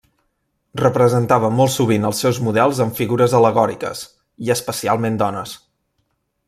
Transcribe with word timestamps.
Representava 0.79 1.51
molt 1.57 1.73
sovint 1.73 2.09
els 2.09 2.23
seus 2.25 2.39
models 2.47 2.81
amb 2.87 2.97
figures 3.03 3.39
al·legòriques, 3.41 4.05
i 4.47 4.55
especialment 4.59 5.25
dones. 5.25 5.59